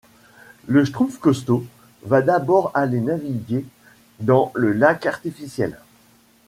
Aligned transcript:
Le 0.65 0.83
Schtroumpf 0.83 1.19
costaud 1.19 1.63
va 2.05 2.23
d'abord 2.23 2.71
aller 2.73 2.99
naviguer 2.99 3.63
dans 4.19 4.51
le 4.55 4.73
lac 4.73 5.05
artificiel. 5.05 5.79